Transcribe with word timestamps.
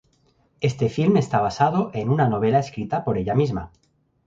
Este 0.69 0.89
film 0.89 1.17
está 1.17 1.39
basado 1.41 1.91
en 1.93 2.09
una 2.09 2.27
novela 2.27 2.57
escrita 2.57 3.03
por 3.05 3.19
ella 3.19 3.35
misma. 3.35 3.71